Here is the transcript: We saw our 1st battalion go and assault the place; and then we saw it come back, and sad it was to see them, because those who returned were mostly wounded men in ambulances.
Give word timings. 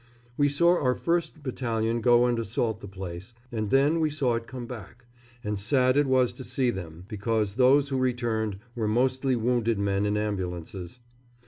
We 0.35 0.49
saw 0.49 0.81
our 0.81 0.95
1st 0.95 1.43
battalion 1.43 2.01
go 2.01 2.25
and 2.25 2.39
assault 2.39 2.81
the 2.81 2.87
place; 2.87 3.35
and 3.51 3.69
then 3.69 3.99
we 3.99 4.09
saw 4.09 4.33
it 4.33 4.47
come 4.47 4.65
back, 4.65 5.05
and 5.43 5.59
sad 5.59 5.95
it 5.95 6.07
was 6.07 6.33
to 6.33 6.43
see 6.43 6.71
them, 6.71 7.05
because 7.07 7.53
those 7.53 7.89
who 7.89 7.99
returned 7.99 8.57
were 8.73 8.87
mostly 8.87 9.35
wounded 9.35 9.77
men 9.77 10.07
in 10.07 10.17
ambulances. 10.17 10.99